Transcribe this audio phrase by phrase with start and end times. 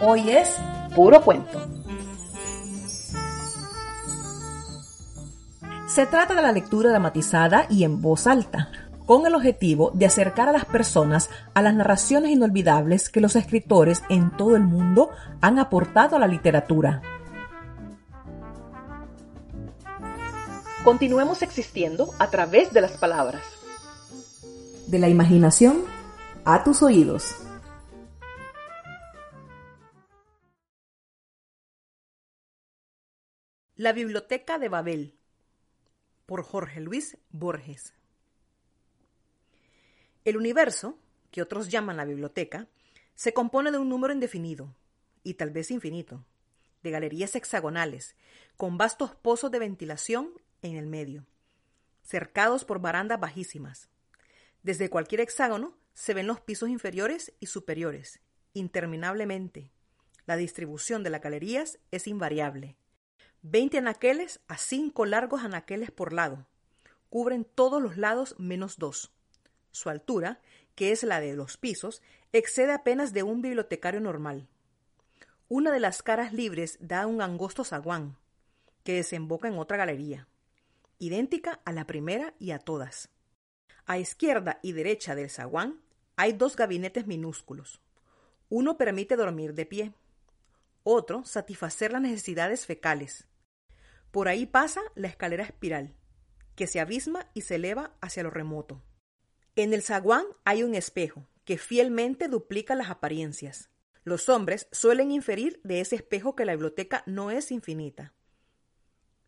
[0.00, 0.56] Hoy es
[0.94, 1.60] puro cuento.
[5.88, 8.70] Se trata de la lectura dramatizada y en voz alta,
[9.06, 14.02] con el objetivo de acercar a las personas a las narraciones inolvidables que los escritores
[14.08, 15.10] en todo el mundo
[15.40, 17.02] han aportado a la literatura.
[20.84, 23.42] Continuemos existiendo a través de las palabras.
[24.86, 25.82] De la imaginación
[26.44, 27.47] a tus oídos.
[33.80, 35.14] La Biblioteca de Babel
[36.26, 37.94] por Jorge Luis Borges.
[40.24, 40.98] El universo,
[41.30, 42.66] que otros llaman la biblioteca,
[43.14, 44.74] se compone de un número indefinido,
[45.22, 46.24] y tal vez infinito,
[46.82, 48.16] de galerías hexagonales,
[48.56, 51.24] con vastos pozos de ventilación en el medio,
[52.02, 53.88] cercados por barandas bajísimas.
[54.64, 58.18] Desde cualquier hexágono se ven los pisos inferiores y superiores,
[58.54, 59.70] interminablemente.
[60.26, 62.76] La distribución de las galerías es invariable.
[63.42, 66.46] Veinte anaqueles a cinco largos anaqueles por lado.
[67.08, 69.12] Cubren todos los lados menos dos.
[69.70, 70.40] Su altura,
[70.74, 74.48] que es la de los pisos, excede apenas de un bibliotecario normal.
[75.48, 78.16] Una de las caras libres da un angosto zaguán,
[78.82, 80.26] que desemboca en otra galería,
[80.98, 83.08] idéntica a la primera y a todas.
[83.86, 85.80] A izquierda y derecha del zaguán
[86.16, 87.80] hay dos gabinetes minúsculos.
[88.48, 89.92] Uno permite dormir de pie,
[90.82, 93.27] otro satisfacer las necesidades fecales.
[94.18, 95.94] Por ahí pasa la escalera espiral,
[96.56, 98.82] que se abisma y se eleva hacia lo remoto.
[99.54, 103.70] En el zaguán hay un espejo, que fielmente duplica las apariencias.
[104.02, 108.12] Los hombres suelen inferir de ese espejo que la biblioteca no es infinita.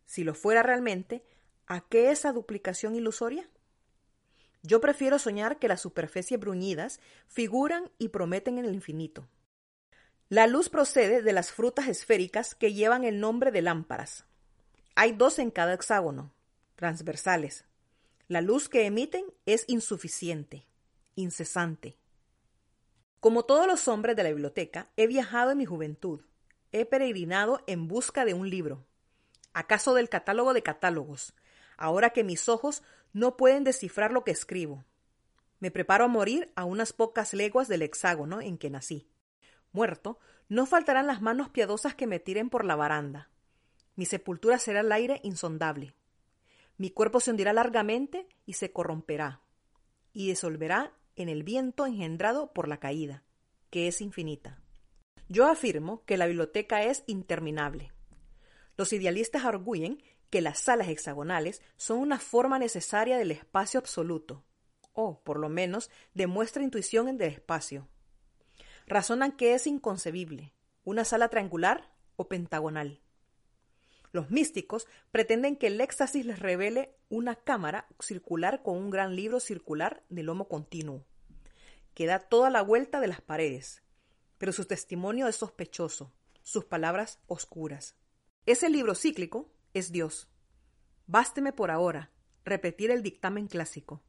[0.03, 1.23] Si lo fuera realmente,
[1.67, 3.49] ¿a qué esa duplicación ilusoria?
[4.61, 9.29] Yo prefiero soñar que las superficies bruñidas figuran y prometen en el infinito.
[10.27, 14.25] La luz procede de las frutas esféricas que llevan el nombre de lámparas.
[14.95, 16.33] Hay dos en cada hexágono,
[16.75, 17.65] transversales.
[18.27, 20.65] La luz que emiten es insuficiente,
[21.15, 21.97] incesante.
[23.21, 26.21] Como todos los hombres de la biblioteca, he viajado en mi juventud.
[26.71, 28.85] He peregrinado en busca de un libro.
[29.53, 31.33] ¿Acaso del catálogo de catálogos?
[31.77, 34.85] Ahora que mis ojos no pueden descifrar lo que escribo.
[35.59, 39.07] Me preparo a morir a unas pocas leguas del hexágono en que nací.
[39.71, 40.19] Muerto,
[40.49, 43.30] no faltarán las manos piadosas que me tiren por la baranda.
[44.01, 45.93] Mi sepultura será el aire insondable.
[46.75, 49.41] Mi cuerpo se hundirá largamente y se corromperá,
[50.11, 53.21] y disolverá en el viento engendrado por la caída,
[53.69, 54.59] que es infinita.
[55.29, 57.91] Yo afirmo que la biblioteca es interminable.
[58.75, 60.01] Los idealistas arguyen
[60.31, 64.43] que las salas hexagonales son una forma necesaria del espacio absoluto,
[64.93, 67.87] o, por lo menos, demuestra intuición en del espacio
[68.87, 72.99] razonan que es inconcebible, una sala triangular o pentagonal.
[74.11, 79.39] Los místicos pretenden que el éxtasis les revele una cámara circular con un gran libro
[79.39, 81.05] circular de lomo continuo,
[81.93, 83.81] que da toda la vuelta de las paredes,
[84.37, 86.11] pero su testimonio es sospechoso,
[86.43, 87.95] sus palabras oscuras.
[88.45, 90.27] Ese libro cíclico es Dios.
[91.07, 92.11] Básteme por ahora
[92.43, 94.01] repetir el dictamen clásico.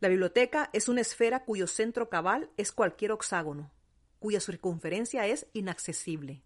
[0.00, 3.70] La biblioteca es una esfera cuyo centro cabal es cualquier hexágono,
[4.18, 6.42] cuya circunferencia es inaccesible.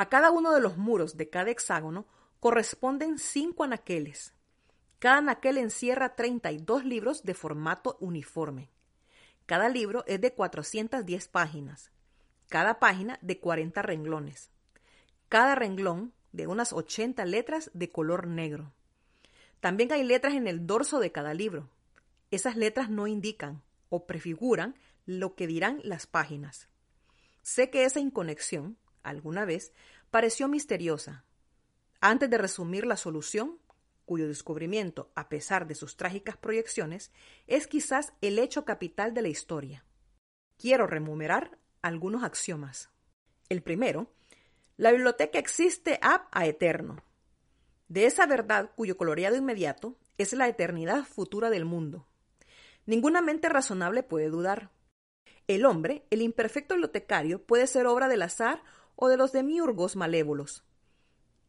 [0.00, 2.06] A cada uno de los muros de cada hexágono
[2.40, 4.32] corresponden cinco anaqueles.
[4.98, 8.70] Cada anaquel encierra 32 libros de formato uniforme.
[9.44, 11.90] Cada libro es de 410 páginas.
[12.48, 14.50] Cada página de 40 renglones.
[15.28, 18.72] Cada renglón de unas 80 letras de color negro.
[19.60, 21.68] También hay letras en el dorso de cada libro.
[22.30, 26.70] Esas letras no indican o prefiguran lo que dirán las páginas.
[27.42, 29.72] Sé que esa inconexión, alguna vez,
[30.10, 31.24] pareció misteriosa.
[32.00, 33.58] Antes de resumir la solución,
[34.06, 37.12] cuyo descubrimiento, a pesar de sus trágicas proyecciones,
[37.46, 39.84] es quizás el hecho capital de la historia.
[40.58, 42.90] Quiero remunerar algunos axiomas.
[43.48, 44.10] El primero,
[44.76, 47.04] la biblioteca existe ab a eterno.
[47.88, 52.06] De esa verdad cuyo coloreado inmediato es la eternidad futura del mundo.
[52.86, 54.70] Ninguna mente razonable puede dudar.
[55.46, 58.62] El hombre, el imperfecto bibliotecario, puede ser obra del azar
[59.00, 60.62] o de los demiurgos malévolos.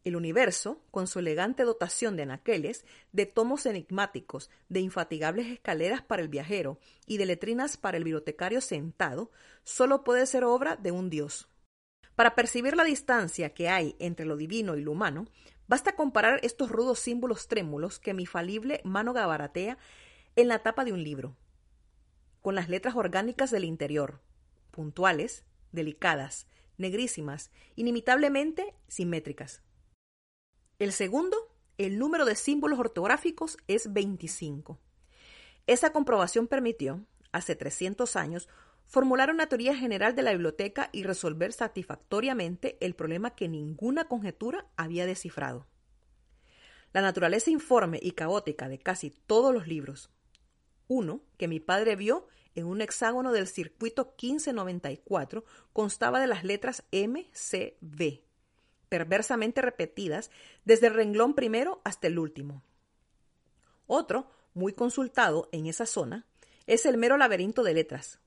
[0.02, 6.22] El universo, con su elegante dotación de anaqueles, de tomos enigmáticos, de infatigables escaleras para
[6.22, 9.30] el viajero y de letrinas para el bibliotecario sentado,
[9.62, 11.48] solo puede ser obra de un dios.
[12.16, 15.26] Para percibir la distancia que hay entre lo divino y lo humano,
[15.68, 19.78] basta comparar estos rudos símbolos trémulos que mi falible mano gabaratea
[20.34, 21.36] en la tapa de un libro
[22.42, 24.20] con las letras orgánicas del interior,
[24.72, 29.62] puntuales, delicadas, negrísimas, inimitablemente simétricas.
[30.78, 31.36] El segundo,
[31.78, 34.78] el número de símbolos ortográficos es 25.
[35.66, 38.48] Esa comprobación permitió, hace 300 años,
[38.84, 44.66] formular una teoría general de la biblioteca y resolver satisfactoriamente el problema que ninguna conjetura
[44.76, 45.66] había descifrado.
[46.92, 50.10] La naturaleza informe y caótica de casi todos los libros.
[50.92, 55.42] Uno, que mi padre vio en un hexágono del circuito 1594,
[55.72, 58.22] constaba de las letras M, C, B,
[58.90, 60.30] perversamente repetidas
[60.66, 62.62] desde el renglón primero hasta el último.
[63.86, 66.26] Otro, muy consultado en esa zona,
[66.66, 68.20] es el mero laberinto de letras,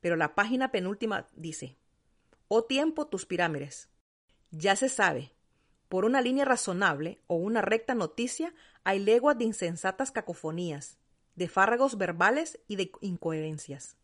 [0.00, 1.76] pero la página penúltima dice,
[2.48, 3.90] Oh tiempo tus pirámides.
[4.50, 5.30] Ya se sabe,
[5.88, 10.98] por una línea razonable o una recta noticia hay leguas de insensatas cacofonías,
[11.38, 13.96] de fárragos verbales y de incoherencias.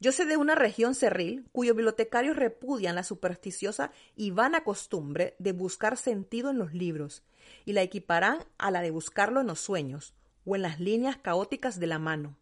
[0.00, 5.52] Yo sé de una región cerril cuyos bibliotecarios repudian la supersticiosa y vana costumbre de
[5.52, 7.22] buscar sentido en los libros
[7.66, 10.14] y la equiparán a la de buscarlo en los sueños
[10.46, 12.36] o en las líneas caóticas de la mano.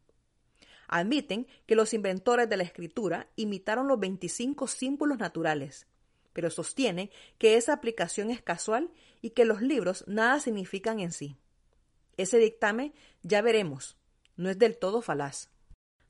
[0.87, 5.89] Admiten que los inventores de la escritura imitaron los 25 símbolos naturales,
[6.33, 8.91] pero sostienen que esa aplicación es casual
[9.23, 11.37] y que los libros nada significan en sí.
[12.17, 13.96] Ese dictamen, ya veremos,
[14.37, 15.51] no es del todo falaz.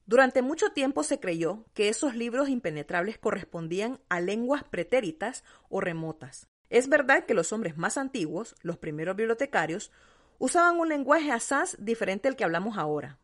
[0.06, 6.48] Durante mucho tiempo se creyó que esos libros impenetrables correspondían a lenguas pretéritas o remotas.
[6.70, 9.90] Es verdad que los hombres más antiguos, los primeros bibliotecarios,
[10.38, 13.18] usaban un lenguaje asaz diferente al que hablamos ahora.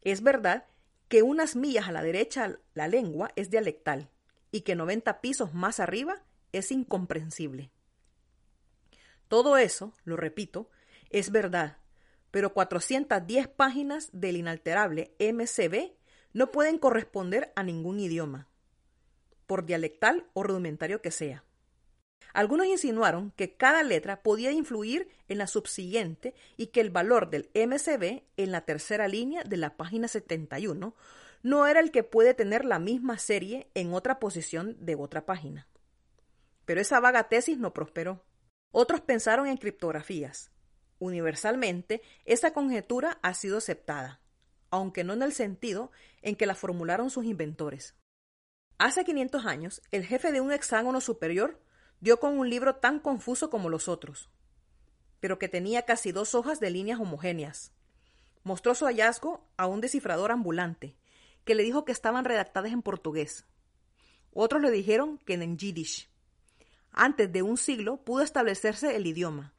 [0.00, 0.66] Es verdad
[1.08, 4.08] que unas millas a la derecha la lengua es dialectal
[4.52, 6.22] y que 90 pisos más arriba
[6.52, 7.70] es incomprensible.
[9.28, 10.70] Todo eso, lo repito,
[11.10, 11.76] es verdad,
[12.30, 15.92] pero 410 páginas del inalterable MCB
[16.32, 18.48] no pueden corresponder a ningún idioma,
[19.46, 21.44] por dialectal o rudimentario que sea.
[22.32, 27.50] Algunos insinuaron que cada letra podía influir en la subsiguiente y que el valor del
[27.54, 30.94] MCB en la tercera línea de la página 71
[31.42, 35.66] no era el que puede tener la misma serie en otra posición de otra página.
[36.66, 38.22] Pero esa vaga tesis no prosperó.
[38.70, 40.52] Otros pensaron en criptografías.
[41.00, 44.20] Universalmente, esa conjetura ha sido aceptada,
[44.70, 47.96] aunque no en el sentido en que la formularon sus inventores.
[48.76, 51.58] Hace 500 años, el jefe de un hexágono superior
[52.00, 54.28] dio con un libro tan confuso como los otros,
[55.20, 57.72] pero que tenía casi dos hojas de líneas homogéneas.
[58.42, 60.96] Mostró su hallazgo a un descifrador ambulante,
[61.44, 63.46] que le dijo que estaban redactadas en portugués.
[64.34, 66.10] Otros le dijeron que en yiddish.
[66.92, 69.54] Antes de un siglo pudo establecerse el idioma,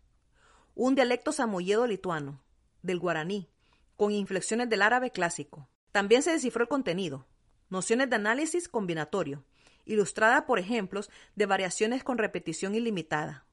[0.76, 2.44] un dialecto samoyedo lituano,
[2.82, 3.50] del guaraní,
[3.98, 5.70] con inflexiones del árabe clásico.
[5.92, 7.28] También se descifró el contenido,
[7.70, 9.44] nociones de análisis combinatorio,
[9.86, 13.46] ilustrada por ejemplos de variaciones con repetición ilimitada.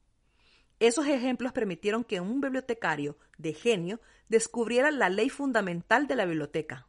[0.81, 6.87] Esos ejemplos permitieron que un bibliotecario de genio descubriera la ley fundamental de la biblioteca.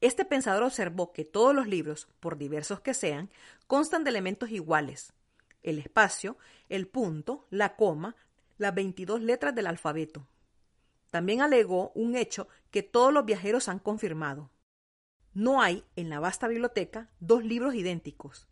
[0.00, 3.30] Este pensador observó que todos los libros, por diversos que sean,
[3.66, 5.12] constan de elementos iguales.
[5.62, 6.36] El espacio,
[6.68, 8.14] el punto, la coma,
[8.58, 10.26] las 22 letras del alfabeto.
[11.10, 14.50] También alegó un hecho que todos los viajeros han confirmado.
[15.32, 18.48] No hay en la vasta biblioteca dos libros idénticos.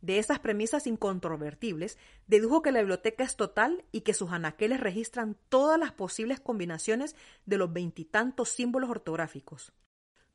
[0.00, 5.36] De esas premisas incontrovertibles, dedujo que la biblioteca es total y que sus anaqueles registran
[5.48, 7.14] todas las posibles combinaciones
[7.46, 9.72] de los veintitantos símbolos ortográficos.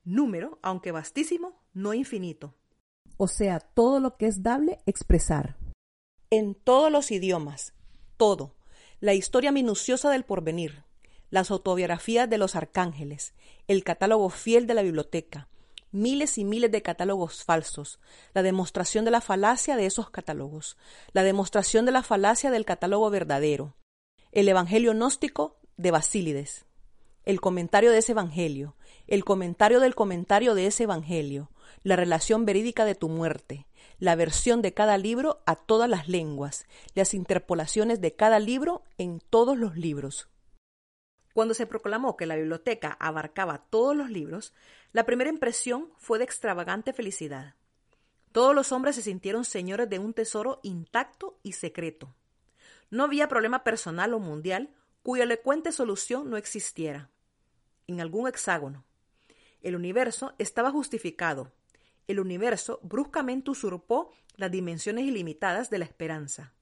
[0.05, 2.55] Número, aunque vastísimo, no infinito.
[3.17, 5.57] O sea, todo lo que es dable expresar.
[6.29, 7.73] En todos los idiomas,
[8.15, 8.55] todo.
[8.99, 10.83] La historia minuciosa del porvenir,
[11.29, 13.35] las autobiografías de los arcángeles,
[13.67, 15.49] el catálogo fiel de la biblioteca,
[15.91, 17.99] miles y miles de catálogos falsos,
[18.33, 20.77] la demostración de la falacia de esos catálogos,
[21.13, 23.75] la demostración de la falacia del catálogo verdadero,
[24.31, 26.65] el Evangelio gnóstico de Basílides,
[27.23, 31.51] el comentario de ese Evangelio, el comentario del comentario de ese Evangelio,
[31.83, 33.66] la relación verídica de tu muerte,
[33.99, 39.19] la versión de cada libro a todas las lenguas, las interpolaciones de cada libro en
[39.19, 40.29] todos los libros.
[41.33, 44.53] Cuando se proclamó que la biblioteca abarcaba todos los libros,
[44.91, 47.55] la primera impresión fue de extravagante felicidad.
[48.31, 52.15] Todos los hombres se sintieron señores de un tesoro intacto y secreto.
[52.89, 54.69] No había problema personal o mundial
[55.03, 57.09] cuya elocuente solución no existiera.
[57.87, 58.85] En algún hexágono.
[59.61, 61.51] El universo estaba justificado.
[62.07, 66.53] El universo bruscamente usurpó las dimensiones ilimitadas de la esperanza.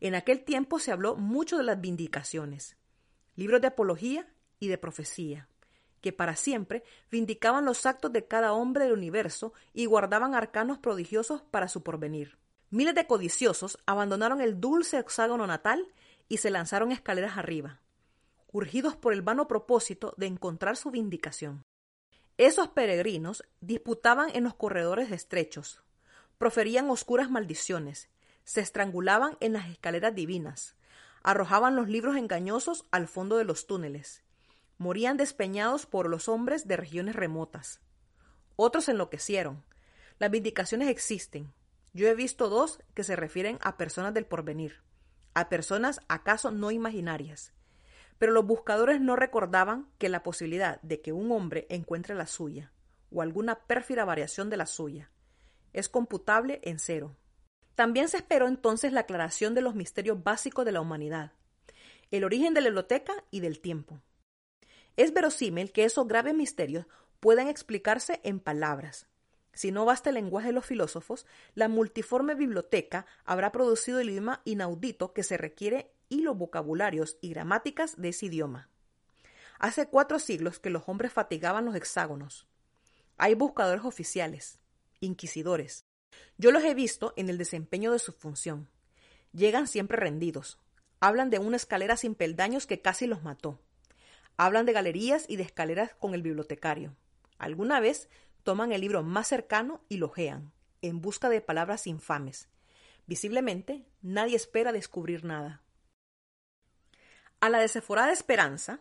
[0.00, 2.76] En aquel tiempo se habló mucho de las vindicaciones
[3.36, 4.26] libros de apología
[4.58, 5.48] y de profecía,
[6.00, 11.42] que para siempre vindicaban los actos de cada hombre del universo y guardaban arcanos prodigiosos
[11.42, 12.38] para su porvenir.
[12.70, 15.86] Miles de codiciosos abandonaron el dulce hexágono natal
[16.28, 17.80] y se lanzaron escaleras arriba,
[18.50, 21.65] urgidos por el vano propósito de encontrar su vindicación.
[22.38, 25.82] Esos peregrinos disputaban en los corredores estrechos,
[26.36, 28.10] proferían oscuras maldiciones,
[28.44, 30.76] se estrangulaban en las escaleras divinas,
[31.22, 34.22] arrojaban los libros engañosos al fondo de los túneles,
[34.76, 37.80] morían despeñados por los hombres de regiones remotas.
[38.54, 39.64] Otros enloquecieron.
[40.18, 41.52] Las vindicaciones existen.
[41.94, 44.82] Yo he visto dos que se refieren a personas del porvenir,
[45.32, 47.52] a personas acaso no imaginarias.
[48.18, 52.72] Pero los buscadores no recordaban que la posibilidad de que un hombre encuentre la suya,
[53.10, 55.10] o alguna pérfida variación de la suya,
[55.72, 57.16] es computable en cero.
[57.74, 61.32] También se esperó entonces la aclaración de los misterios básicos de la humanidad,
[62.10, 64.00] el origen de la biblioteca y del tiempo.
[64.96, 66.86] Es verosímil que esos graves misterios
[67.20, 69.08] puedan explicarse en palabras.
[69.56, 74.42] Si no basta el lenguaje de los filósofos, la multiforme biblioteca habrá producido el idioma
[74.44, 78.68] inaudito que se requiere y los vocabularios y gramáticas de ese idioma.
[79.58, 82.46] Hace cuatro siglos que los hombres fatigaban los hexágonos.
[83.16, 84.60] Hay buscadores oficiales,
[85.00, 85.86] inquisidores.
[86.36, 88.68] Yo los he visto en el desempeño de su función.
[89.32, 90.58] Llegan siempre rendidos.
[91.00, 93.58] Hablan de una escalera sin peldaños que casi los mató.
[94.36, 96.94] Hablan de galerías y de escaleras con el bibliotecario.
[97.38, 98.08] Alguna vez
[98.46, 102.48] toman el libro más cercano y lo ojean, en busca de palabras infames.
[103.08, 105.62] Visiblemente, nadie espera descubrir nada.
[107.40, 108.78] A la desaforada esperanza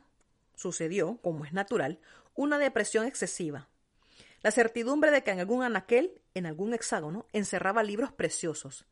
[0.54, 2.00] sucedió, como es natural,
[2.36, 3.68] una depresión excesiva.
[4.44, 8.86] La certidumbre de que en algún anaquel, en algún hexágono, encerraba libros preciosos,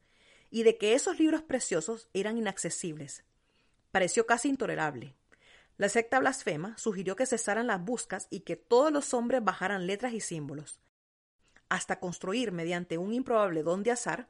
[0.50, 3.24] y de que esos libros preciosos eran inaccesibles.
[3.92, 5.14] Pareció casi intolerable.
[5.78, 10.14] La secta blasfema sugirió que cesaran las buscas y que todos los hombres bajaran letras
[10.14, 10.80] y símbolos,
[11.68, 14.30] hasta construir, mediante un improbable don de azar,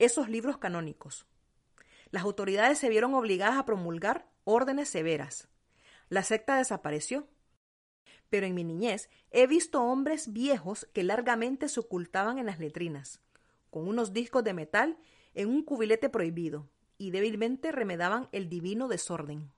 [0.00, 1.26] esos libros canónicos.
[2.10, 5.48] Las autoridades se vieron obligadas a promulgar órdenes severas.
[6.08, 7.28] La secta desapareció.
[8.28, 13.20] Pero en mi niñez he visto hombres viejos que largamente se ocultaban en las letrinas,
[13.70, 14.98] con unos discos de metal
[15.34, 16.68] en un cubilete prohibido,
[16.98, 19.52] y débilmente remedaban el divino desorden.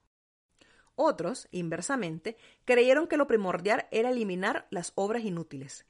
[0.95, 5.85] Otros, inversamente, creyeron que lo primordial era eliminar las obras inútiles.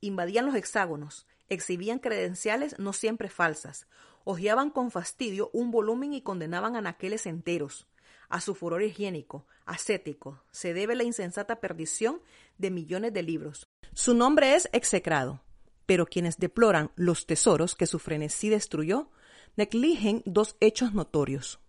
[0.00, 3.86] Invadían los hexágonos, exhibían credenciales no siempre falsas,
[4.24, 7.86] hojeaban con fastidio un volumen y condenaban anaqueles enteros.
[8.28, 12.22] A su furor higiénico, ascético, se debe la insensata perdición
[12.58, 13.68] de millones de libros.
[13.92, 15.42] Su nombre es execrado,
[15.86, 19.10] pero quienes deploran los tesoros que su frenesí destruyó,
[19.56, 21.60] negligen dos hechos notorios.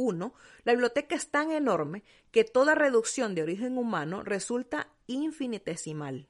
[0.00, 6.28] Uno, la biblioteca es tan enorme que toda reducción de origen humano resulta infinitesimal.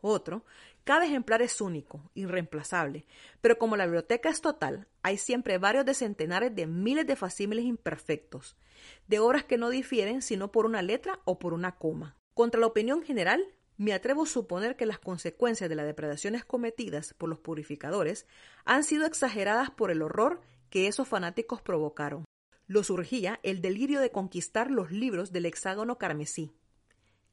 [0.00, 0.44] Otro,
[0.84, 3.04] cada ejemplar es único, irreemplazable,
[3.40, 7.64] pero como la biblioteca es total, hay siempre varios de centenares de miles de facímiles
[7.64, 8.56] imperfectos,
[9.08, 12.16] de obras que no difieren sino por una letra o por una coma.
[12.32, 13.44] Contra la opinión general,
[13.76, 18.24] me atrevo a suponer que las consecuencias de las depredaciones cometidas por los purificadores
[18.64, 22.24] han sido exageradas por el horror que esos fanáticos provocaron.
[22.66, 26.52] Lo surgía el delirio de conquistar los libros del hexágono carmesí,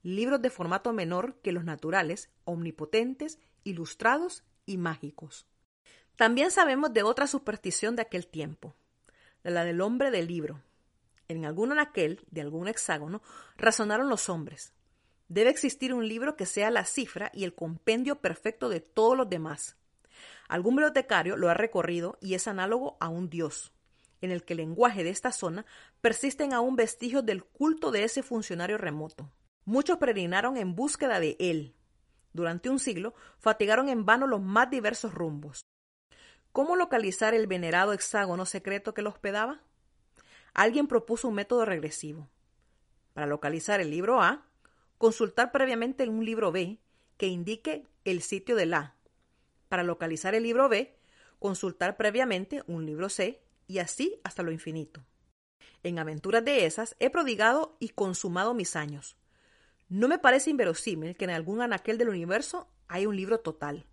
[0.03, 5.45] libros de formato menor que los naturales, omnipotentes, ilustrados y mágicos.
[6.15, 8.75] También sabemos de otra superstición de aquel tiempo,
[9.43, 10.63] la del hombre del libro.
[11.27, 13.21] En algún anaquel de algún hexágono
[13.57, 14.73] razonaron los hombres.
[15.27, 19.29] Debe existir un libro que sea la cifra y el compendio perfecto de todos los
[19.29, 19.75] demás.
[20.47, 23.73] Algún bibliotecario lo ha recorrido y es análogo a un dios,
[24.21, 25.65] en el que el lenguaje de esta zona
[26.01, 29.29] persisten aún vestigios del culto de ese funcionario remoto.
[29.65, 31.75] Muchos peregrinaron en búsqueda de él.
[32.31, 35.61] Durante un siglo fatigaron en vano los más diversos rumbos.
[36.53, 39.61] ¿Cómo localizar el venerado hexágono secreto que lo hospedaba?
[40.53, 42.29] Alguien propuso un método regresivo.
[43.13, 44.45] Para localizar el libro A,
[44.97, 46.79] consultar previamente un libro B
[47.17, 48.96] que indique el sitio del A,
[49.67, 50.97] para localizar el libro B,
[51.39, 55.03] consultar previamente un libro C y así hasta lo infinito.
[55.83, 59.17] En aventuras de esas he prodigado y consumado mis años.
[59.89, 63.85] No me parece inverosímil que en algún anaquel del universo haya un libro total.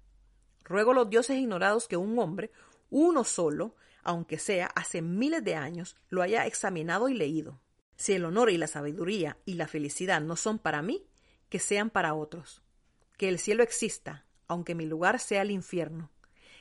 [0.64, 2.50] Ruego a los dioses ignorados que un hombre,
[2.90, 7.60] uno solo, aunque sea hace miles de años, lo haya examinado y leído.
[7.96, 11.06] Si el honor y la sabiduría y la felicidad no son para mí,
[11.48, 12.62] que sean para otros.
[13.16, 16.10] Que el cielo exista, aunque mi lugar sea el infierno,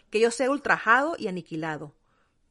[0.10, 1.96] que yo sea ultrajado y aniquilado,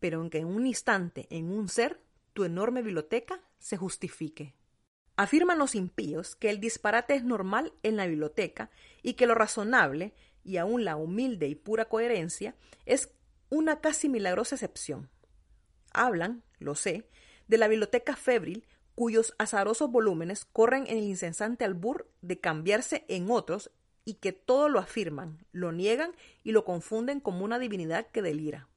[0.00, 2.00] pero aunque en un instante, en un ser,
[2.32, 4.54] tu enorme biblioteca se justifique.
[5.16, 8.70] Afirman los impíos que el disparate es normal en la biblioteca
[9.02, 13.12] y que lo razonable, y aun la humilde y pura coherencia, es
[13.50, 15.10] una casi milagrosa excepción.
[15.92, 17.06] Hablan, lo sé,
[17.46, 23.30] de la biblioteca febril cuyos azarosos volúmenes corren en el incesante albur de cambiarse en
[23.30, 23.70] otros
[24.04, 28.68] y que todo lo afirman, lo niegan y lo confunden como una divinidad que delira.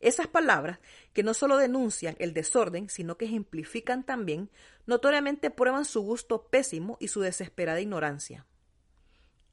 [0.00, 0.78] Esas palabras,
[1.12, 4.50] que no solo denuncian el desorden, sino que ejemplifican también,
[4.86, 8.46] notoriamente prueban su gusto pésimo y su desesperada ignorancia.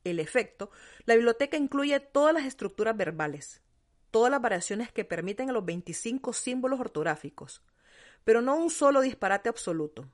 [0.06, 0.72] El efecto,
[1.06, 3.62] la biblioteca incluye todas las estructuras verbales,
[4.10, 7.62] todas las variaciones que permiten a los 25 símbolos ortográficos,
[8.24, 10.10] pero no un solo disparate absoluto.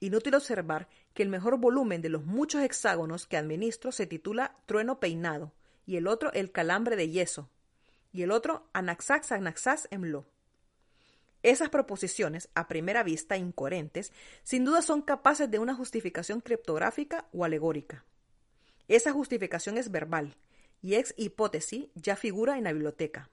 [0.00, 4.98] Inútil observar que el mejor volumen de los muchos hexágonos que administro se titula Trueno
[4.98, 5.52] Peinado,
[5.86, 7.50] y el otro El Calambre de Yeso,
[8.10, 10.26] y el otro Anaxax Anaxas Emlo.
[11.42, 17.44] Esas proposiciones, a primera vista incoherentes, sin duda son capaces de una justificación criptográfica o
[17.44, 18.04] alegórica.
[18.88, 20.36] Esa justificación es verbal,
[20.82, 23.30] y ex hipótesis ya figura en la biblioteca.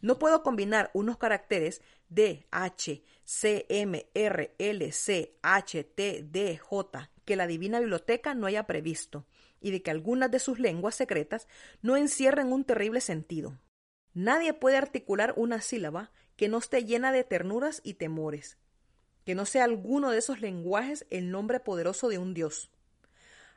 [0.00, 6.58] No puedo combinar unos caracteres D, H, C, M, R, L, C, H, T, D,
[6.58, 9.26] J que la divina biblioteca no haya previsto
[9.60, 11.48] y de que algunas de sus lenguas secretas
[11.82, 13.58] no encierren un terrible sentido.
[14.12, 18.58] Nadie puede articular una sílaba que no esté llena de ternuras y temores,
[19.24, 22.70] que no sea alguno de esos lenguajes el nombre poderoso de un dios.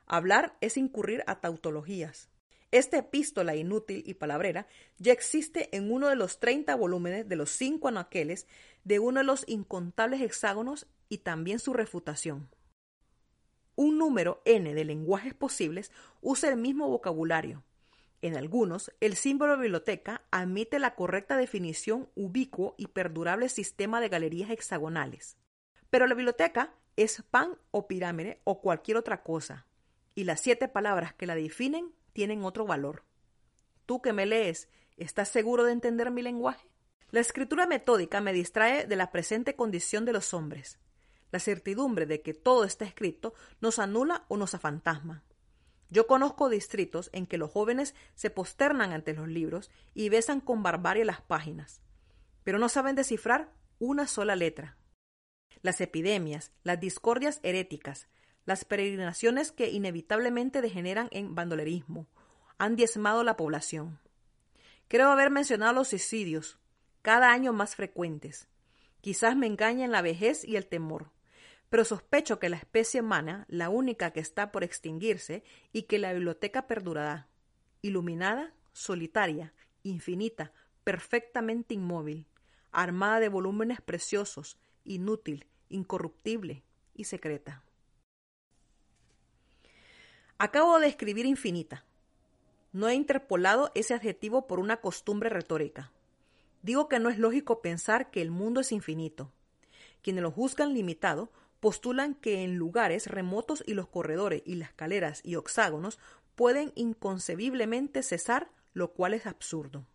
[0.05, 2.29] Hablar es incurrir a tautologías,
[2.71, 7.49] esta epístola inútil y palabrera ya existe en uno de los treinta volúmenes de los
[7.49, 8.47] cinco anaqueles
[8.83, 12.49] de uno de los incontables hexágonos y también su refutación.
[13.75, 17.63] Un número n de lenguajes posibles usa el mismo vocabulario.
[18.21, 24.49] En algunos, el símbolo biblioteca admite la correcta definición ubicuo y perdurable sistema de galerías
[24.49, 25.37] hexagonales.
[25.91, 29.67] Pero la biblioteca es pan o pirámide o cualquier otra cosa,
[30.15, 33.03] y las siete palabras que la definen tienen otro valor.
[33.85, 36.67] Tú que me lees, ¿estás seguro de entender mi lenguaje?
[37.11, 40.79] La escritura metódica me distrae de la presente condición de los hombres.
[41.29, 45.25] La certidumbre de que todo está escrito nos anula o nos afantasma.
[45.91, 50.63] Yo conozco distritos en que los jóvenes se posternan ante los libros y besan con
[50.63, 51.81] barbarie las páginas,
[52.43, 54.75] pero no saben descifrar una sola letra.
[55.61, 58.07] Las epidemias, las discordias heréticas,
[58.47, 62.07] las peregrinaciones que inevitablemente degeneran en bandolerismo
[62.57, 63.99] han diezmado la población.
[64.87, 66.57] Creo haber mencionado los suicidios,
[67.01, 68.47] cada año más frecuentes.
[69.01, 71.11] Quizás me engañen la vejez y el temor,
[71.69, 76.13] pero sospecho que la especie humana, la única que está por extinguirse, y que la
[76.13, 77.27] biblioteca perdurará,
[77.81, 80.53] iluminada, solitaria, infinita,
[80.85, 82.27] perfectamente inmóvil,
[82.71, 87.66] armada de volúmenes preciosos, inútil, incorruptible y secreta.
[90.39, 91.83] Acabo de escribir infinita.
[92.71, 95.91] No he interpolado ese adjetivo por una costumbre retórica.
[96.61, 99.31] Digo que no es lógico pensar que el mundo es infinito.
[100.03, 105.21] Quienes lo juzgan limitado postulan que en lugares remotos y los corredores y las escaleras
[105.23, 105.97] y hexágonos
[106.35, 109.87] pueden inconcebiblemente cesar, lo cual es absurdo.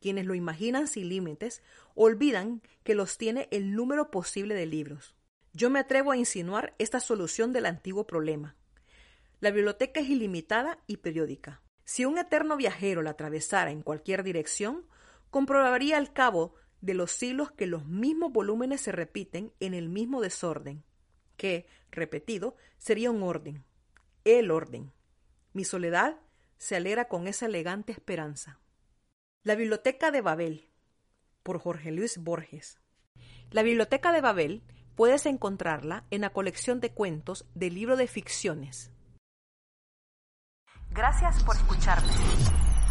[0.00, 1.62] Quienes lo imaginan sin límites
[1.94, 5.14] olvidan que los tiene el número posible de libros.
[5.52, 8.56] Yo me atrevo a insinuar esta solución del antiguo problema.
[9.42, 11.62] La biblioteca es ilimitada y periódica.
[11.82, 14.86] Si un eterno viajero la atravesara en cualquier dirección,
[15.30, 20.20] comprobaría al cabo de los siglos que los mismos volúmenes se repiten en el mismo
[20.20, 20.84] desorden,
[21.36, 23.64] que, repetido, sería un orden,
[24.22, 24.92] el orden.
[25.54, 26.20] Mi soledad
[26.56, 28.60] se alegra con esa elegante esperanza.
[29.42, 30.70] La Biblioteca de Babel,
[31.42, 32.78] por Jorge Luis Borges.
[33.50, 34.62] La Biblioteca de Babel
[34.94, 38.91] puedes encontrarla en la colección de cuentos del libro de ficciones
[40.94, 42.12] Gracias por escucharme.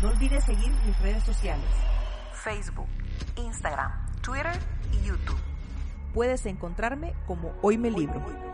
[0.02, 1.70] No olvides seguir mis redes sociales.
[2.34, 2.88] Facebook,
[3.36, 4.60] Instagram, Twitter
[4.92, 5.38] y YouTube.
[6.12, 8.51] Puedes encontrarme como Hoy me libro.